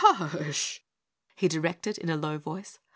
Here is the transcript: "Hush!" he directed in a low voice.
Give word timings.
"Hush!" 0.03 0.81
he 1.35 1.47
directed 1.47 1.99
in 1.99 2.09
a 2.09 2.17
low 2.17 2.39
voice. 2.39 2.79